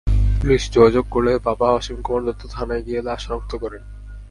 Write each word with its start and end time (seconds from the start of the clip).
Police 0.39 0.63
যোগাযোগ 0.71 1.05
করলে 1.11 1.33
বাবা 1.47 1.67
অসীম 1.71 1.97
কুমার 2.05 2.21
দত্ত 2.27 2.43
থানায় 2.55 2.83
গিয়ে 2.85 2.99
লাশ 3.07 3.19
শনাক্ত 3.23 3.51
করেন। 3.63 3.83